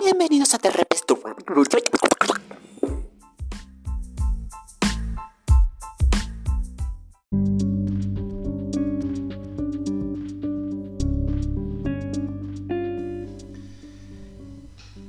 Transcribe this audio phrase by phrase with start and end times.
[0.00, 1.04] Bienvenidos a Terrepes.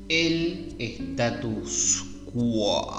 [0.10, 2.92] El status quo.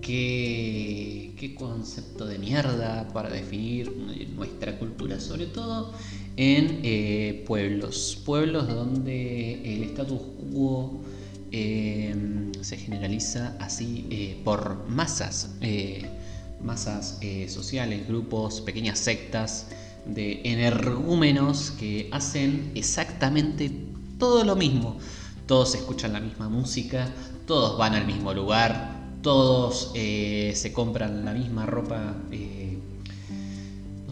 [0.00, 3.94] ¿Qué, qué concepto de mierda para definir
[4.34, 5.92] nuestra cultura, sobre todo
[6.36, 8.20] en eh, pueblos.
[8.24, 10.20] Pueblos donde el status
[10.52, 11.00] quo
[11.52, 15.50] eh, se generaliza así eh, por masas,
[16.62, 19.68] masas sociales, grupos, pequeñas sectas
[20.06, 23.70] de energúmenos que hacen exactamente
[24.18, 24.98] todo lo mismo.
[25.46, 27.12] Todos escuchan la misma música,
[27.46, 32.16] todos van al mismo lugar, todos se compran la misma ropa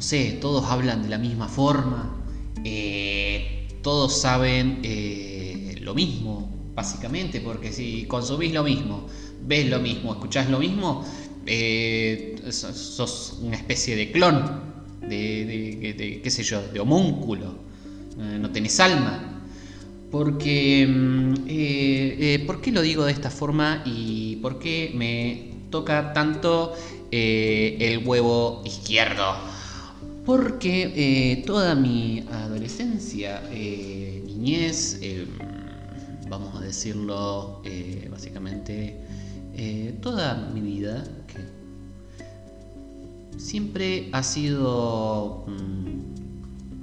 [0.03, 2.13] no sé, todos hablan de la misma forma,
[2.65, 9.07] eh, todos saben eh, lo mismo, básicamente, porque si consumís lo mismo,
[9.47, 11.05] ves lo mismo, escuchás lo mismo,
[11.47, 14.43] eh, sos una especie de clon,
[15.09, 17.55] de, qué sé yo, de homúnculo,
[18.19, 19.45] no tenés alma.
[20.11, 26.75] Porque, mm, ¿por qué lo digo de esta forma y por qué me toca tanto
[27.13, 29.52] el huevo izquierdo?
[30.25, 35.27] Porque eh, toda mi adolescencia, eh, niñez, eh,
[36.29, 37.63] vamos a decirlo
[38.11, 38.97] básicamente,
[40.01, 41.05] toda mi vida,
[43.37, 46.22] siempre ha sido mm,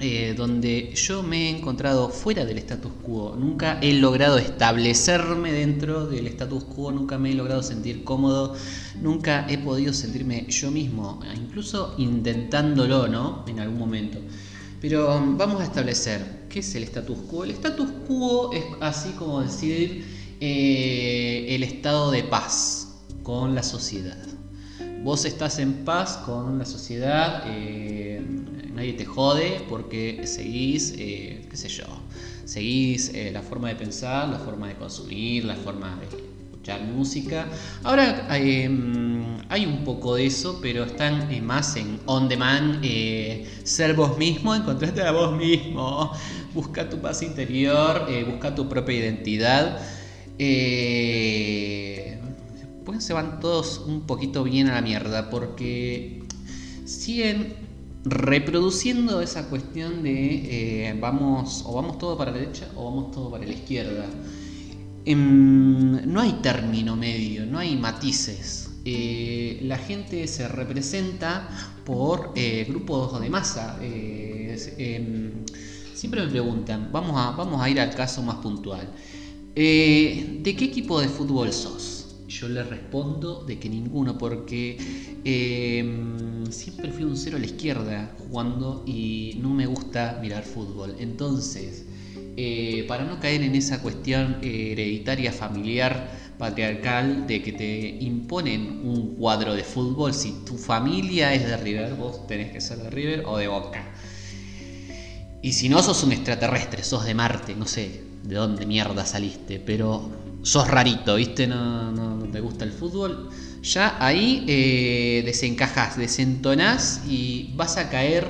[0.01, 3.35] eh, donde yo me he encontrado fuera del status quo.
[3.37, 8.55] Nunca he logrado establecerme dentro del status quo, nunca me he logrado sentir cómodo,
[9.01, 13.43] nunca he podido sentirme yo mismo, incluso intentándolo, ¿no?
[13.47, 14.19] En algún momento.
[14.79, 17.43] Pero um, vamos a establecer, ¿qué es el status quo?
[17.43, 20.05] El status quo es así como decir
[20.39, 24.17] eh, el estado de paz con la sociedad.
[25.03, 28.21] Vos estás en paz con la sociedad, eh,
[28.79, 31.83] nadie te jode porque seguís, eh, qué sé yo,
[32.45, 36.05] seguís eh, la forma de pensar, la forma de consumir, la forma de
[36.45, 37.45] escuchar música.
[37.83, 42.81] Ahora hay un poco de eso, pero están eh, más en on demand,
[43.65, 46.13] ser vos mismo, encontrarte a vos mismo,
[46.53, 49.77] busca tu paz interior, busca tu propia identidad.
[52.85, 56.23] pues se van todos un poquito bien a la mierda porque
[56.85, 57.68] siguen
[58.05, 63.31] reproduciendo esa cuestión de eh, vamos o vamos todo para la derecha o vamos todo
[63.31, 64.05] para la izquierda.
[65.05, 68.69] Em, no hay término medio, no hay matices.
[68.85, 71.49] Eh, la gente se representa
[71.85, 73.77] por eh, grupos de masa.
[73.81, 75.45] Em,
[75.93, 78.89] siempre me preguntan, vamos a, vamos a ir al caso más puntual.
[79.55, 81.98] ¿De qué equipo de fútbol sos?
[82.29, 84.77] Yo le respondo de que ninguno, porque
[85.23, 90.95] em, siempre fui un cero a la izquierda jugando y no me gusta mirar fútbol.
[90.99, 91.85] Entonces,
[92.37, 99.15] eh, para no caer en esa cuestión hereditaria, familiar, patriarcal, de que te imponen un
[99.15, 103.23] cuadro de fútbol, si tu familia es de River, vos tenés que ser de River
[103.25, 103.83] o de Boca.
[105.41, 109.59] Y si no, sos un extraterrestre, sos de Marte, no sé de dónde mierda saliste,
[109.59, 111.47] pero sos rarito, ¿viste?
[111.47, 113.29] No, no, te gusta el fútbol.
[113.61, 118.25] Ya ahí eh, desencajas, desentonás y vas a caer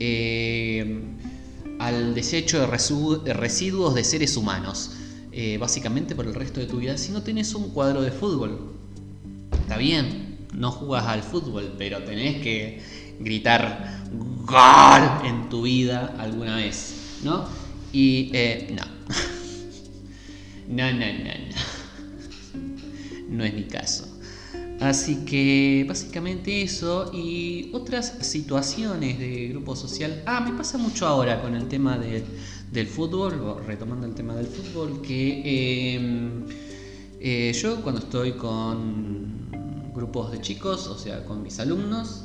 [0.00, 1.02] eh,
[1.78, 4.92] al desecho de, residuos de seres humanos.
[5.36, 8.72] Eh, básicamente por el resto de tu vida si no tenés un cuadro de fútbol.
[9.52, 12.82] Está bien, no jugas al fútbol, pero tenés que
[13.20, 14.02] gritar
[14.44, 17.46] gol en tu vida alguna vez, ¿no?
[17.92, 18.32] Y
[18.74, 18.82] no.
[20.68, 21.84] No, no, no, no.
[23.28, 24.06] No es mi caso.
[24.80, 30.22] Así que básicamente eso y otras situaciones de grupo social.
[30.26, 35.00] Ah, me pasa mucho ahora con el tema del fútbol, retomando el tema del fútbol,
[35.00, 36.44] que em,
[37.20, 39.50] eh, yo cuando estoy con
[39.94, 42.24] grupos de chicos, o sea, con mis alumnos,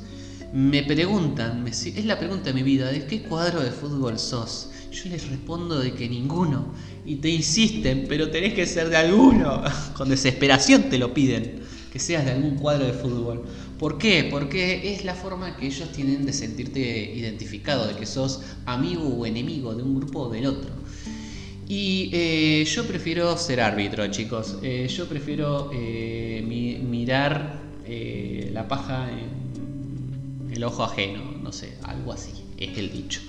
[0.52, 4.69] me preguntan, es la pregunta de mi vida, ¿de qué cuadro de fútbol sos?
[4.90, 6.72] Yo les respondo de que ninguno.
[7.04, 9.62] Y te insisten, pero tenés que ser de alguno.
[9.94, 11.60] Con desesperación te lo piden.
[11.92, 13.44] Que seas de algún cuadro de fútbol.
[13.78, 14.28] ¿Por qué?
[14.30, 19.26] Porque es la forma que ellos tienen de sentirte identificado, de que sos amigo o
[19.26, 20.70] enemigo de un grupo o del otro.
[21.70, 24.58] Y eh, yo prefiero ser árbitro, chicos.
[24.60, 27.60] Eh, yo prefiero eh, mirar
[28.52, 33.20] la paja en el ojo ajeno, no sé, algo así, es el dicho.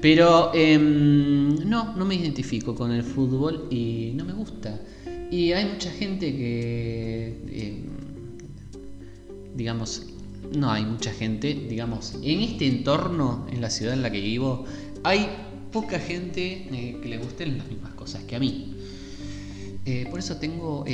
[0.00, 4.78] Pero em, no, no me identifico con el fútbol y no me gusta.
[5.30, 7.84] Y hay mucha gente que, eh,
[9.54, 10.06] digamos,
[10.56, 14.64] no hay mucha gente, digamos, en este entorno, en la ciudad en la que vivo,
[15.02, 15.28] hay
[15.72, 18.74] poca gente eh, que le gusten las mismas cosas que a mí.
[19.84, 20.84] Eh, por eso tengo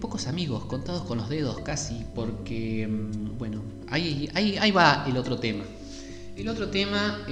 [0.00, 5.16] pocos amigos, contados con los dedos casi, porque, mm, bueno, ahí, ahí, ahí va el
[5.16, 5.64] otro tema.
[6.36, 7.26] El otro tema,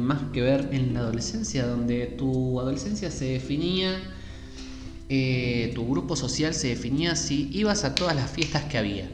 [0.00, 4.00] más que ver en la adolescencia, donde tu adolescencia se definía
[5.08, 9.10] eh, tu grupo social se definía si ibas a todas las fiestas que había.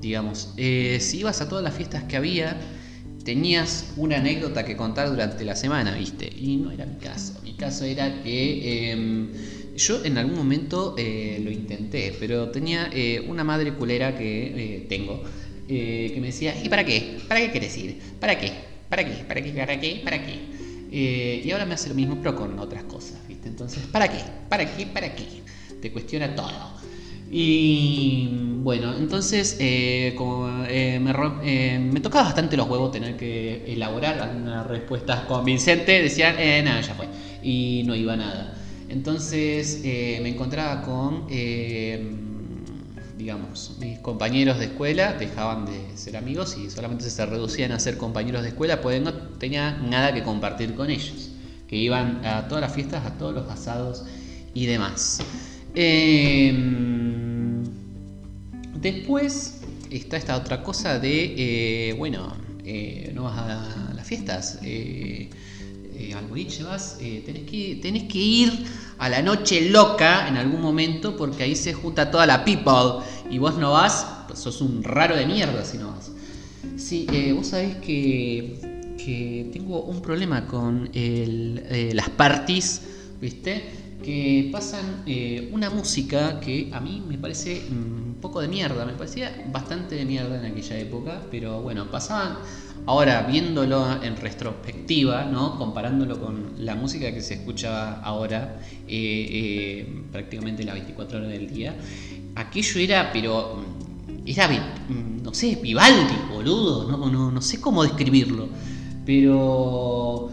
[0.00, 2.56] Digamos, eh, si ibas a todas las fiestas que había,
[3.24, 6.32] tenías una anécdota que contar durante la semana, ¿viste?
[6.34, 7.34] Y no era mi caso.
[7.42, 9.28] Mi caso era que em,
[9.76, 12.90] yo en algún momento eh, lo intenté, pero tenía
[13.28, 15.22] una madre culera que tengo,
[16.12, 17.18] que me decía, ¿y para qué?
[17.28, 17.98] ¿Para qué quieres ir?
[18.20, 18.52] ¿Para qué?
[18.88, 19.24] ¿Para qué?
[19.24, 19.50] ¿Para qué?
[19.52, 20.00] ¿Para qué?
[20.04, 20.62] ¿Para qué?
[20.92, 23.18] y ahora me hace lo mismo, pero con otras cosas.
[23.44, 24.18] Entonces, ¿para qué?
[24.48, 24.86] ¿Para qué?
[24.86, 25.42] ¿Para qué?
[25.80, 26.72] Te cuestiona todo.
[27.30, 28.28] Y
[28.62, 31.12] bueno, entonces eh, como eh, me,
[31.44, 37.08] eh, tocaba bastante los huevos tener que elaborar una respuesta convincente, decían, nada, ya fue.
[37.42, 38.54] Y no iba nada.
[38.88, 41.26] Entonces me encontraba con,
[43.22, 47.96] digamos, mis compañeros de escuela, dejaban de ser amigos y solamente se reducían a ser
[47.96, 51.30] compañeros de escuela, pues no tenía nada que compartir con ellos
[51.68, 54.04] que iban a todas las fiestas, a todos los asados
[54.54, 55.20] y demás.
[55.76, 57.62] Em,
[58.74, 64.58] después está esta otra cosa de, eh, bueno, eh, no vas a las fiestas,
[66.10, 68.64] eh, al boliche vas, tenés, que, tenés que ir
[68.98, 73.38] a la noche loca en algún momento porque ahí se junta toda la people y
[73.38, 76.10] vos no vas, pues sos un raro de mierda si no vas.
[76.76, 78.72] Sí, vos sabés que
[79.04, 82.82] que tengo un problema con eh, las parties,
[83.20, 83.81] ¿viste?
[84.02, 88.92] Que pasan eh, una música que a mí me parece un poco de mierda, me
[88.94, 92.38] parecía bastante de mierda en aquella época, pero bueno, pasaban,
[92.86, 95.58] ahora viéndolo en retrospectiva, ¿no?
[95.58, 101.74] Comparándolo con la música que se escucha ahora, eh, prácticamente las 24 horas del día,
[102.34, 103.64] aquello era, pero
[104.26, 104.74] era,
[105.22, 108.48] no sé, Vivaldi, boludo, no, no, no sé cómo describirlo.
[109.04, 110.30] Pero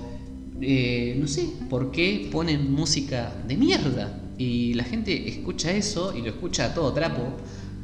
[0.62, 4.22] eh, no sé por qué ponen música de mierda.
[4.38, 7.24] Y la gente escucha eso y lo escucha a todo trapo,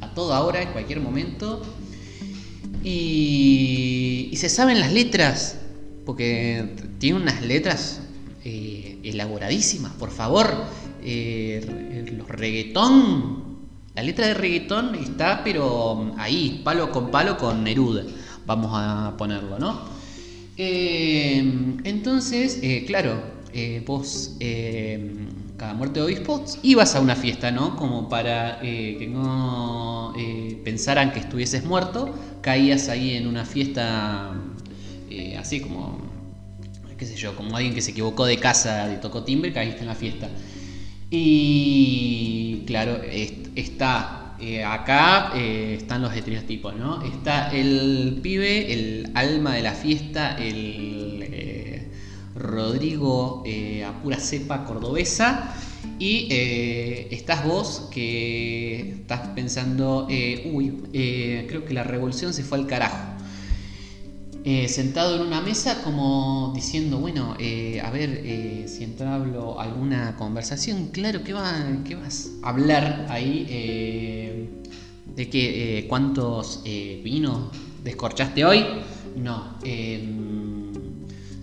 [0.00, 1.62] a toda hora, en cualquier momento.
[2.82, 5.58] Y, se saben las letras,
[6.04, 8.00] porque tiene unas letras
[8.44, 10.64] eh, elaboradísimas, por favor.
[11.02, 13.56] Eh, los reggaetón,
[13.94, 18.04] la letra de reggaetón está, pero ahí, palo con palo con Neruda,
[18.46, 19.95] vamos a ponerlo, ¿no?
[20.56, 23.20] Em, entonces, eh, claro,
[23.52, 24.36] eh, vos
[25.56, 27.76] cada muerte de obispo ibas a una fiesta, ¿no?
[27.76, 30.14] Como para eh, que no
[30.64, 34.34] pensaran que estuvieses muerto, caías ahí en una fiesta
[35.38, 35.98] así como,
[36.98, 39.86] qué sé yo, como alguien que se equivocó de casa, de tocó timbre, caíste en
[39.86, 40.28] la fiesta.
[41.10, 43.00] Y claro,
[43.54, 47.02] está eh, acá eh, están los estereotipos, ¿no?
[47.02, 51.88] Está el pibe, el alma de la fiesta, el eh,
[52.34, 53.44] Rodrigo
[53.86, 55.54] a pura cepa cordobesa.
[55.98, 56.28] Y
[57.10, 63.15] estás vos que estás pensando, uy, creo que la revolución se fue al carajo.
[64.48, 70.14] Eh, sentado en una mesa como diciendo, bueno, eh, a ver eh, si entablo alguna
[70.14, 71.34] conversación, claro, ¿qué,
[71.84, 73.44] qué vas a hablar ahí?
[75.16, 77.50] ¿De que cuántos vinos
[77.82, 78.64] descorchaste hoy?
[79.16, 79.58] No,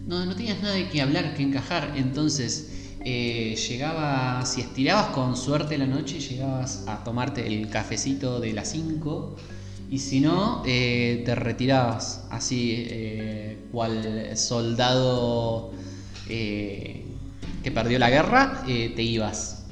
[0.08, 2.70] no, no tenías nada de qué hablar, que encajar, entonces...
[3.04, 9.36] llegaba, si estirabas con suerte la noche, llegabas a tomarte el cafecito de las 5
[9.94, 15.72] y si no, eh, te retirabas así, eh, cual soldado
[16.28, 17.06] eh,
[17.62, 19.68] que perdió la guerra, te ibas.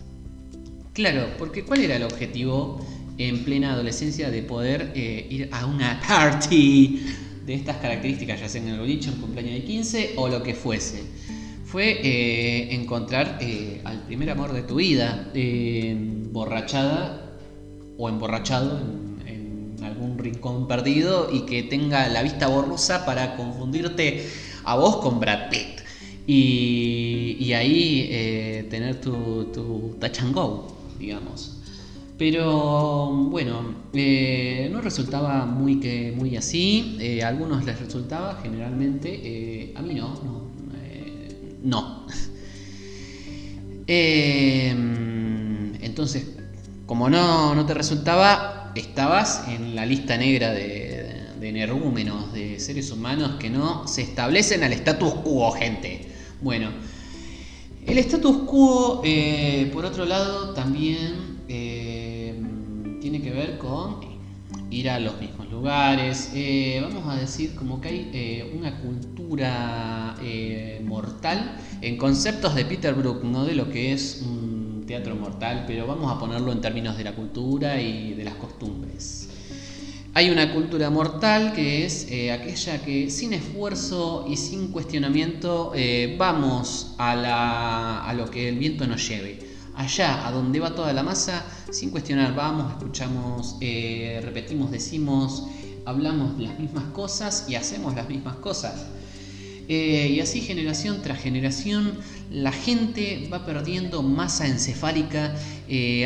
[0.94, 2.86] Claro, porque ¿cuál era el objetivo
[3.18, 7.02] en plena adolescencia de poder ir a una party
[7.44, 10.54] de estas características, ya sea en el boliche, en cumpleaños de 15 o lo que
[10.54, 11.02] fuese?
[11.66, 13.40] Fue encontrar
[13.86, 15.32] al primer amor de tu vida,
[16.32, 17.40] borrachada
[17.98, 19.01] o emborrachado
[19.82, 24.28] algún rincón perdido y que tenga la vista borrosa para confundirte
[24.64, 25.82] a vos con Brad Pitt.
[26.28, 31.58] Y, ahí eh, tener tu, tu touch and go, digamos.
[32.18, 36.98] Pero bueno, eh, no resultaba muy, que, muy así.
[37.00, 39.74] Eh, a algunos les resultaba, generalmente.
[39.76, 40.42] a mí no, no.
[41.64, 42.06] no.
[43.94, 46.38] Em, entonces,
[46.86, 52.92] como no, no te resultaba, estabas en la lista negra de, de energúmenos, de seres
[52.92, 56.08] humanos que no se establecen al status quo, gente.
[56.40, 56.70] Bueno,
[57.86, 62.40] el status quo, eh, por otro lado, también eh,
[63.02, 64.00] tiene que ver con
[64.70, 66.32] ir a los mismos lugares.
[66.36, 70.16] Eh, vamos a decir como que hay una cultura
[70.84, 74.22] mortal en conceptos de Peter Brook, no de lo que es
[74.92, 79.30] teatro mortal, pero vamos a ponerlo en términos de la cultura y de las costumbres.
[80.14, 86.18] Hay una cultura mortal que es eh, aquella que sin esfuerzo y sin cuestionamiento eh,
[86.20, 89.40] vamos a, lo que el viento nos lleve.
[89.76, 95.46] Allá, a donde va toda la masa, sin cuestionar, vamos, escuchamos, eh, repetimos, decimos,
[95.86, 98.88] hablamos las mismas cosas y hacemos las mismas cosas.
[99.70, 101.94] y así generación tras generación
[102.32, 105.36] la gente va perdiendo masa encefálica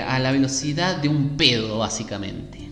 [0.08, 2.65] a la velocidad de un pedo básicamente.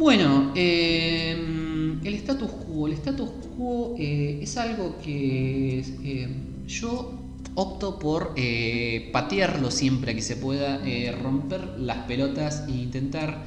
[0.00, 2.86] Bueno, em, el status quo.
[2.86, 6.28] El status quo eh, es algo que eh,
[6.66, 7.18] yo
[7.54, 10.80] opto por eh, patearlo siempre que se pueda,
[11.20, 13.44] romper las pelotas e intentar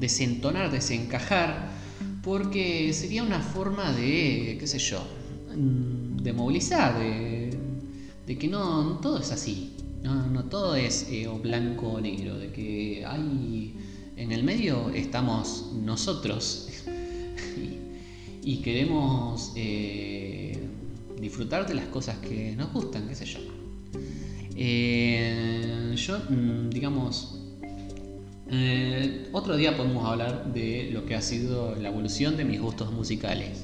[0.00, 1.70] desentonar, desencajar,
[2.22, 5.02] porque sería una forma de, qué sé yo,
[6.24, 12.00] de movilizar, de, que no, todo es así, no, no todo es o blanco o
[12.00, 13.74] negro, de que hay
[14.16, 16.68] en el medio estamos nosotros
[18.42, 20.58] y, queremos eh,
[21.20, 23.40] disfrutar de las cosas que nos gustan, qué sé yo.
[24.56, 27.40] Eh, yo, mm, digamos,
[28.50, 32.92] eh, otro día podemos hablar de lo que ha sido la evolución de mis gustos
[32.92, 33.63] musicales.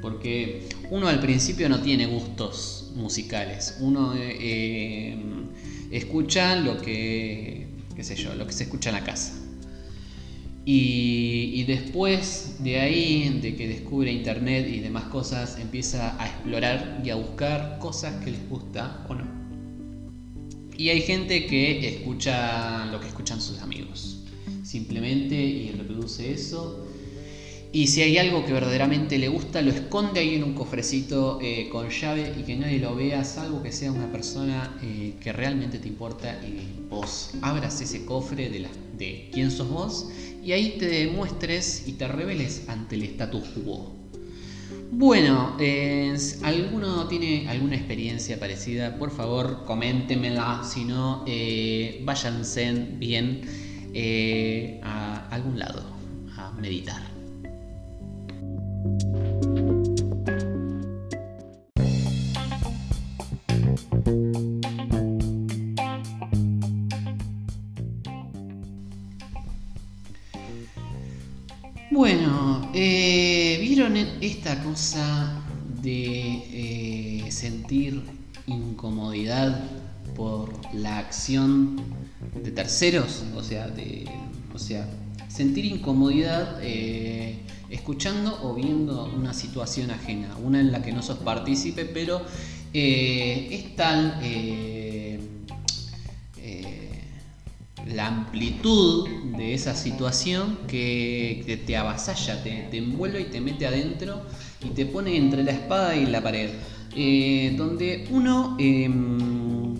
[0.00, 3.76] Porque uno al principio no tiene gustos musicales.
[3.80, 4.14] Uno
[5.90, 9.34] escucha lo que, qué sé yo, lo que se escucha en la casa.
[10.64, 17.10] Y, después de ahí, de que descubre internet y demás cosas, empieza a explorar y
[17.10, 19.24] a buscar cosas que les gusta o no.
[20.76, 24.24] Y hay gente que escucha lo que escuchan sus amigos,
[24.62, 26.86] simplemente y reproduce eso
[27.72, 31.68] y si hay algo que verdaderamente le gusta, lo esconde ahí en un cofrecito eh,
[31.70, 35.78] con llave y que nadie lo vea, salvo que sea una persona eh, que realmente
[35.78, 40.08] te importa y vos abras ese cofre de, quién sos vos
[40.44, 43.94] y ahí te demuestres y te reveles ante el status quo.
[44.90, 48.98] Bueno, eh, ¿alguno tiene alguna experiencia parecida?
[48.98, 51.24] Por favor, coméntemela, si no,
[52.02, 53.42] váyanse bien
[54.82, 55.84] a algún lado
[56.36, 57.09] a meditar.
[71.92, 75.42] Bueno, eh, ¿vieron esta cosa
[75.82, 78.00] de eh, sentir
[78.46, 79.64] incomodidad
[80.14, 81.82] por la acción
[82.44, 83.24] de terceros?
[83.34, 84.08] O sea, de,
[84.54, 84.88] o sea
[85.26, 91.18] sentir incomodidad eh, escuchando o viendo una situación ajena, una en la que no sos
[91.18, 92.22] partícipe, pero
[92.72, 94.20] es tal
[97.86, 99.08] la amplitud
[99.40, 104.22] de esa situación que, te avasalla, te, envuelve y te mete adentro
[104.62, 106.50] y te pone entre la espada y la pared,
[107.56, 109.74] donde uno em,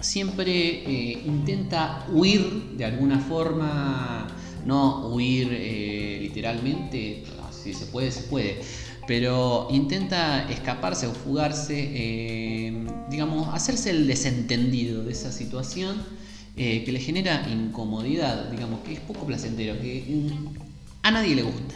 [0.00, 0.84] siempre
[1.26, 4.28] intenta huir de alguna forma
[4.64, 8.60] no huir eh, literalmente, si se puede, se puede,
[9.08, 15.96] pero intenta escaparse o fugarse, eh, digamos, hacerse el desentendido de esa situación
[16.58, 20.48] eh, que le genera incomodidad, digamos, que es poco placentero, que mm,
[21.02, 21.74] a nadie le gusta.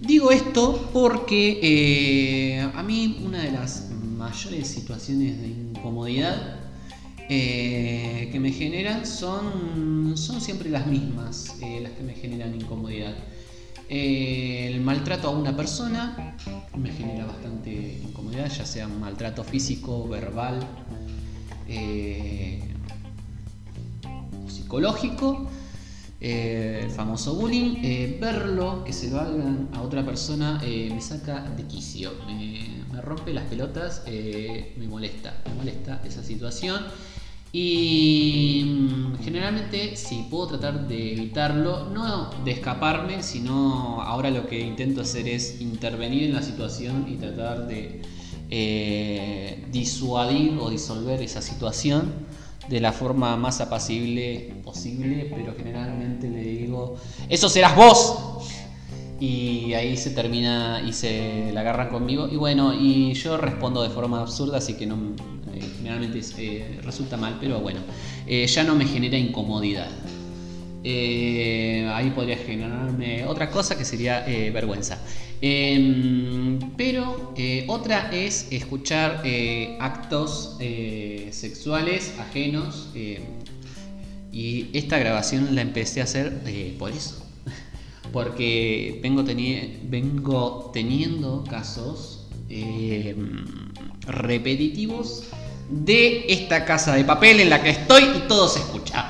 [0.00, 6.64] Digo esto porque a mí una de las mayores situaciones de incomodidad
[7.28, 13.14] eh, que me generan son, son siempre las mismas, eh, las que me generan incomodidad.
[13.88, 16.36] Eh, el maltrato a una persona
[16.76, 20.60] me genera bastante incomodidad, ya sea maltrato físico, verbal,
[24.74, 25.46] psicológico,
[26.20, 32.12] el famoso bullying, verlo, que se lo hagan a otra persona, me saca de quicio,
[32.26, 36.82] me, rompe las pelotas, me molesta, me molesta esa situación.
[37.52, 44.58] Y mm, generalmente si puedo tratar de evitarlo, no de escaparme, sino ahora lo que
[44.58, 48.02] intento hacer es intervenir en la situación y tratar de
[48.50, 52.12] eh, disuadir o disolver esa situación
[52.68, 56.96] de la forma más apacible posible, pero generalmente le digo,
[57.28, 58.18] eso serás vos.
[59.20, 62.28] Y ahí se termina y se la agarran conmigo.
[62.30, 64.96] Y bueno, y yo respondo de forma absurda, así que no,
[65.54, 67.80] eh, generalmente eh, resulta mal, pero bueno,
[68.26, 69.88] ya no me genera incomodidad.
[70.84, 74.98] ahí podría generarme otra cosa que sería vergüenza.
[75.40, 82.88] Em, pero eh, otra es escuchar eh, actos eh, sexuales ajenos.
[84.32, 86.40] y esta grabación la empecé a hacer
[86.78, 87.24] por eso.
[88.12, 89.22] Porque vengo,
[89.84, 93.44] vengo teniendo casos em,
[94.06, 95.24] repetitivos
[95.70, 99.03] de esta casa de papel en la que estoy y todo se escucha.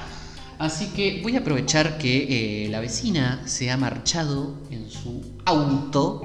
[0.64, 6.22] Así que voy a aprovechar que la vecina se ha marchado en su auto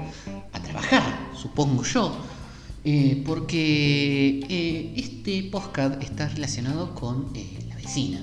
[0.50, 2.16] a trabajar, supongo yo.
[2.82, 8.18] Eh, porque eh, este podcast está relacionado con eh, la vecina.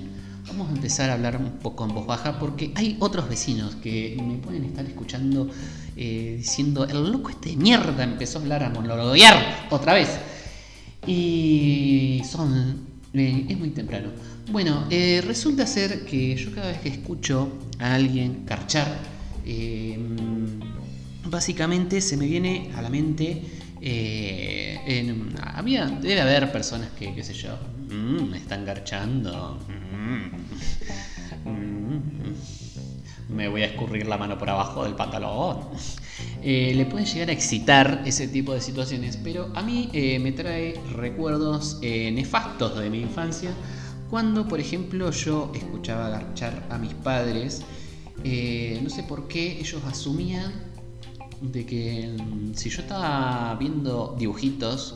[0.47, 4.17] Vamos a empezar a hablar un poco en voz baja porque hay otros vecinos que
[4.19, 5.47] me pueden estar escuchando
[5.95, 10.09] diciendo, el loco este de mierda empezó a hablar a monologuear otra vez.
[11.05, 12.87] Y son...
[13.19, 14.09] es muy temprano.
[14.51, 14.88] Bueno,
[15.25, 18.97] resulta ser que yo cada vez que escucho a alguien carchar,
[21.29, 23.41] básicamente se me viene a la mente.
[23.81, 24.79] Eh,
[25.53, 27.57] había, debe haber personas que, qué sé yo,
[27.89, 29.59] mm, me están garchando.
[31.45, 35.59] Mm, mm, me voy a escurrir la mano por abajo del pantalón.
[36.50, 40.32] Eh, le pueden llegar a excitar ese tipo de situaciones, pero a mí eh, me
[40.32, 43.50] trae recuerdos nefastos de mi infancia.
[44.10, 47.63] Cuando, por ejemplo, yo escuchaba garchar a mis padres,
[48.24, 50.54] no sé por qué ellos asumían
[51.42, 54.96] de que mm, si yo estaba viendo dibujitos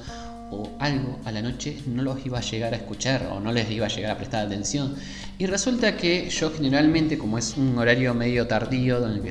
[0.51, 3.69] o algo a la noche no los iba a llegar a escuchar o no les
[3.71, 4.95] iba a llegar a prestar atención.
[5.37, 9.21] Y resulta que yo generalmente, como es un horario medio tardío el,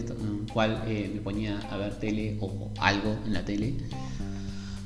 [0.52, 3.74] cual eh, me ponía a ver tele o algo en la tele,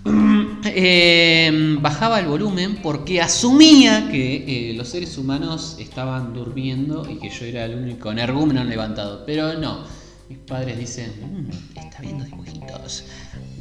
[0.65, 7.31] em, bajaba el volumen porque asumía que eh, los seres humanos estaban durmiendo y que
[7.31, 9.25] yo era el único energúmeno levantado.
[9.25, 9.85] Pero no,
[10.29, 13.05] mis padres dicen, mm, está viendo dibujitos.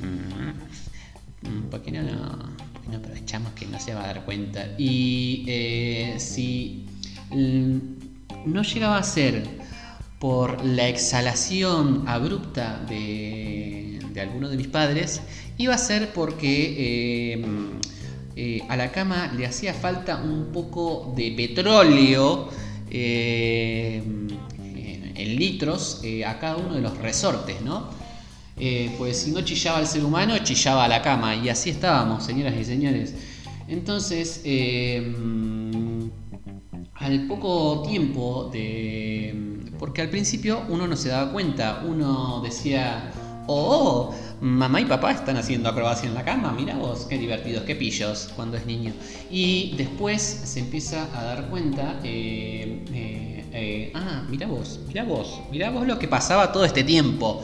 [0.01, 2.01] Mm, mm, ¿Por qué no,
[2.93, 4.67] aprovechamos que no se va a dar cuenta?
[4.77, 6.85] Y eh, si
[7.31, 9.62] no llegaba a ser
[10.23, 15.21] por la exhalación abrupta de, de alguno de mis padres,
[15.57, 17.45] iba a ser porque eh,
[18.37, 22.47] eh, a la cama le hacía falta un poco de petróleo
[22.89, 24.29] en
[25.35, 27.89] litros eh, a cada uno de los resortes, ¿no?
[28.55, 31.35] Eh, pues si no chillaba el ser humano, chillaba la cama.
[31.35, 33.13] Y así estábamos, señoras y señores.
[33.67, 35.05] Entonces, eh,
[36.95, 39.52] al poco tiempo de...
[39.83, 43.11] Porque al principio uno no se daba cuenta, uno decía,
[43.47, 47.75] oh, mamá y papá están haciendo acrobacia en la cama, mira vos, qué divertidos, qué
[47.75, 48.93] pillos cuando es niño.
[49.29, 55.85] Y después se empieza a dar cuenta, eh, ah, mira vos, mira vos, mira vos
[55.85, 57.41] lo que pasaba todo este tiempo.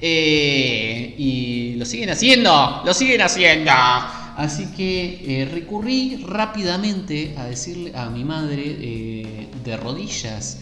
[0.00, 3.70] Eh, y lo siguen haciendo, lo siguen haciendo.
[3.70, 9.28] Así que eh, recurrí rápidamente a decirle a mi madre
[9.62, 10.56] de rodillas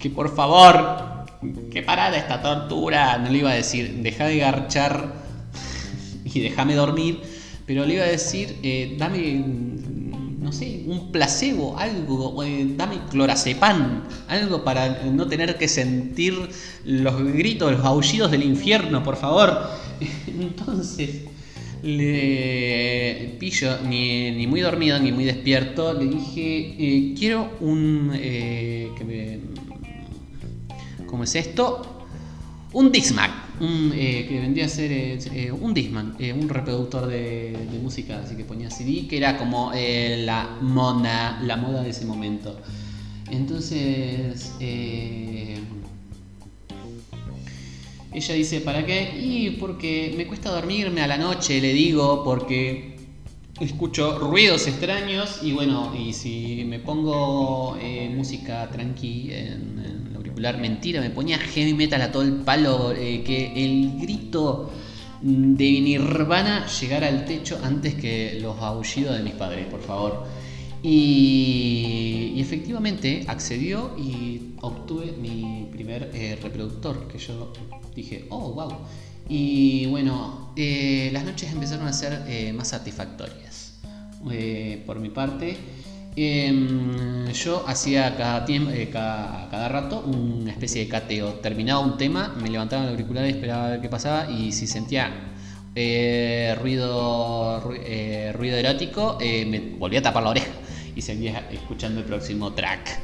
[0.00, 1.26] que por favor,
[1.70, 3.18] que parara esta tortura.
[3.18, 5.12] No le iba a decir, deja de garchar
[6.24, 7.20] y déjame dormir,
[7.66, 8.56] pero le iba a decir,
[8.98, 9.44] dame
[10.50, 16.34] no sé, un placebo, algo, eh, dame clorazepam, algo para no tener que sentir
[16.84, 19.68] los gritos, los aullidos del infierno, por favor.
[20.26, 21.20] Entonces,
[23.38, 28.10] pillo, ni, muy dormido ni muy despierto, le dije, eh, quiero un...
[28.14, 28.88] Eh,
[31.10, 31.82] ¿Cómo es esto?
[32.72, 33.32] Un Discman,
[33.92, 38.44] eh, que vendría a ser eh, eh, un Disman, un reproductor de, música, así que
[38.44, 42.60] ponía CD, que era como la moda, la moda de ese momento.
[43.28, 44.52] Entonces,
[48.12, 49.20] ella dice, ¿para qué?
[49.20, 53.00] Y porque me cuesta dormirme a la noche, le digo, porque
[53.58, 57.76] escucho ruidos extraños y bueno, y si me pongo
[58.14, 59.99] música tranqui en
[60.58, 64.70] mentira, me ponía heavy metal a todo el palo, eh, que el grito
[65.22, 70.24] de Nirvana llegara al techo antes que los aullidos de mis padres, por favor.
[70.82, 77.52] Y, efectivamente accedió y obtuve mi primer eh, reproductor, que yo
[77.94, 78.72] dije, oh, wow.
[79.28, 83.78] Y bueno, eh, las noches empezaron a ser más satisfactorias.
[84.86, 85.56] Por mi parte,
[86.16, 91.34] em, yo hacía cada, tiempo, cada, cada, rato una especie de cateo.
[91.34, 94.30] Terminaba un tema, me levantaba el auricular y esperaba a ver qué pasaba.
[94.30, 95.10] Y si sentía
[96.60, 100.50] ruido, ruido erótico, me volvía a tapar la oreja
[100.96, 103.00] y seguía escuchando el próximo track.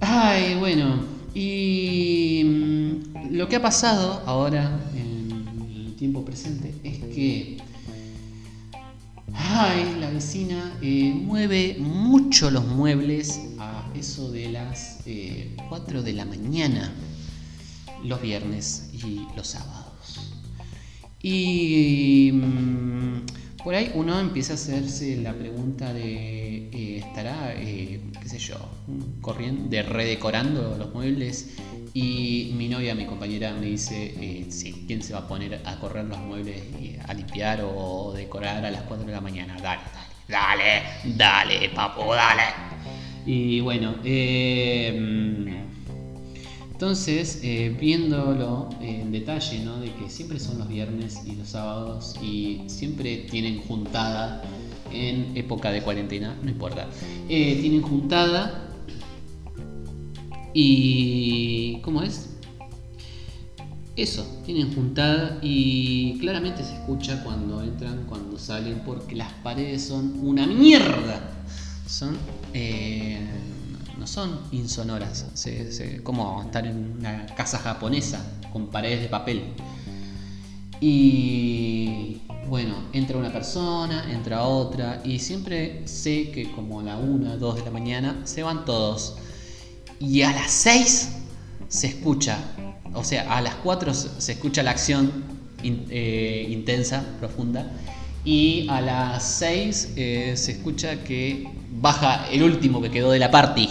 [0.00, 7.56] Ay, bueno, y mm, lo que ha pasado ahora en el tiempo presente es que
[9.32, 14.98] ay, la vecina eh, mueve mucho los muebles a eso de las
[15.68, 16.92] 4 eh, de la mañana
[18.04, 20.30] los viernes y los sábados.
[21.22, 28.28] Y mm, por ahí uno empieza a hacerse la pregunta de, eh, ¿estará, eh, qué
[28.28, 28.56] sé yo,
[29.22, 31.48] corriendo, de redecorando los muebles?
[31.96, 35.78] Y mi novia, mi compañera, me dice, eh, sí, ¿quién se va a poner a
[35.78, 39.56] correr los muebles, y a limpiar o decorar a las 4 de la mañana?
[39.62, 39.82] Dale,
[40.28, 42.42] dale, dale, dale, papu, dale.
[43.24, 45.64] Y bueno, eh
[46.74, 49.78] entonces, eh, viéndolo en detalle, ¿no?
[49.78, 54.42] de que siempre son los viernes y los sábados y siempre tienen juntada
[54.92, 56.88] en época de cuarentena, no importa,
[57.28, 58.63] eh, tienen juntada
[60.54, 61.80] y...
[61.82, 62.30] ¿Cómo es?
[63.96, 70.18] Eso, tienen juntada y claramente se escucha cuando entran, cuando salen, porque las paredes son
[70.22, 71.20] una mierda.
[71.86, 72.16] Son...
[72.54, 73.20] Eh,
[73.98, 75.26] no son insonoras,
[76.02, 79.54] como estar en una casa japonesa con paredes de papel.
[80.80, 87.38] Y bueno, entra una persona, entra otra, y siempre sé que como a la 1,
[87.38, 89.16] 2 de la mañana se van todos.
[90.06, 91.08] Y a las 6
[91.68, 92.38] se escucha,
[92.92, 95.24] o sea, a las 4 se escucha la acción
[95.62, 97.72] eh, intensa, profunda,
[98.24, 101.48] y a las 6 eh, se escucha que
[101.80, 103.68] baja el último que quedó de la party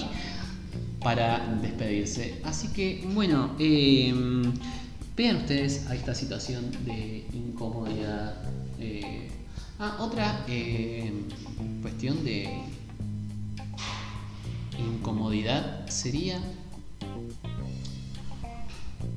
[1.04, 2.42] para despedirse.
[2.44, 4.54] Así que, bueno, em,
[5.16, 8.36] vean ustedes a esta situación de incomodidad.
[8.80, 9.30] Eh,
[9.80, 11.26] ah, otra em,
[11.82, 12.50] cuestión de
[14.80, 16.40] incomodidad sería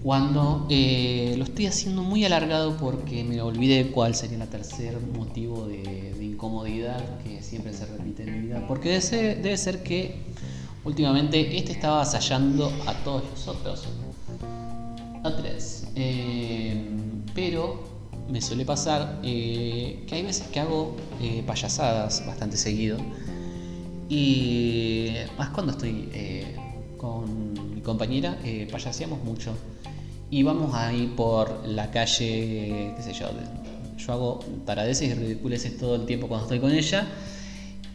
[0.07, 5.67] cuando eh, lo estoy haciendo muy alargado porque me olvidé cuál sería el tercer motivo
[5.67, 8.65] de, incomodidad que siempre se repite en mi vida.
[8.69, 10.17] Porque debe ser, que
[10.85, 13.85] últimamente este estaba asallando a todos nosotros.
[15.25, 15.89] A tres.
[15.97, 16.89] Eh,
[17.35, 17.83] pero
[18.31, 20.95] me suele pasar eh, que hay veces que hago
[21.47, 22.99] payasadas bastante seguido.
[24.09, 26.09] Y más cuando estoy
[26.97, 28.39] con mi compañera,
[28.71, 29.55] payaseamos mucho.
[30.31, 33.29] Y vamos ahí por la calle, qué sé yo,
[33.97, 37.07] yo hago paradeses y ridiculeces todo el tiempo cuando estoy con ella.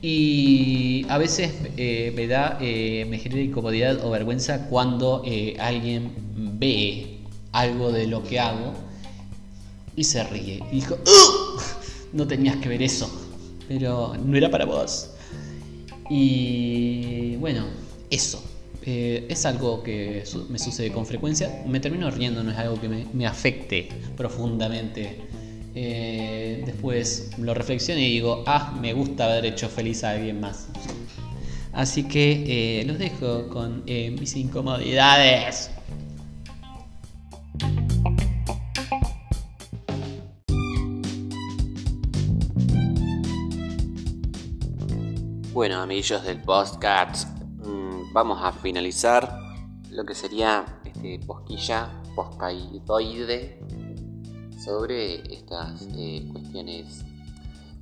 [0.02, 6.12] Y a veces eh, me da, eh, me genera incomodidad o vergüenza cuando eh, alguien
[6.60, 7.20] ve
[7.52, 8.74] algo de lo que hago
[9.96, 10.64] y se ríe.
[10.72, 10.98] Y dijo,
[12.14, 13.10] no tenías que ver eso,
[13.68, 15.11] pero no era para vos.
[16.14, 17.68] Y bueno,
[18.10, 18.44] eso.
[18.84, 21.64] Eh, es algo que me sucede con frecuencia.
[21.66, 25.16] Me termino riendo, no es algo que me, afecte profundamente.
[25.74, 30.68] Eh, después lo reflexiono y digo, ah, me gusta haber hecho feliz a alguien más.
[31.72, 35.72] Así que eh, los dejo con mis incomodidades.
[45.62, 47.38] Bueno, amigos del podcast,
[48.14, 49.32] vamos a finalizar
[49.92, 53.60] lo que sería este posquilla poscaidoide
[54.58, 57.06] sobre estas eh, cuestiones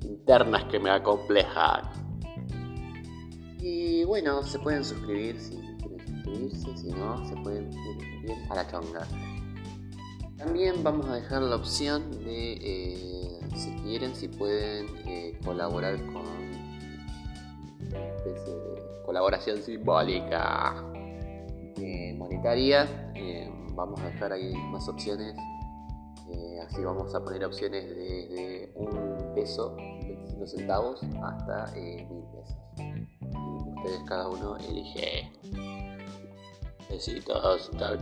[0.02, 1.88] internas que me acomplejan.
[3.62, 8.70] Y bueno, se pueden suscribir si quieren suscribirse, si no, se pueden suscribir a la
[8.70, 9.08] chonga.
[10.36, 16.39] También vamos a dejar la opción de, eh, si quieren, si pueden eh, colaborar con
[18.24, 20.84] especie de colaboración simbólica
[21.76, 23.12] eh, monetaria.
[23.14, 25.34] Eh, vamos a dejar ahí más opciones.
[26.30, 32.56] Eh, así vamos a poner opciones desde un peso, 25 centavos, hasta mil pesos.
[32.78, 35.32] Y ustedes cada uno elige.
[36.88, 37.96] Besitos, chao,